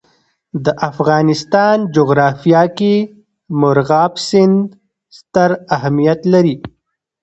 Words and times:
د 0.65 0.67
افغانستان 0.89 1.77
جغرافیه 1.95 2.63
کې 2.77 2.95
مورغاب 3.59 4.13
سیند 4.27 4.59
ستر 5.17 5.49
اهمیت 5.75 6.19
لري. 6.33 6.55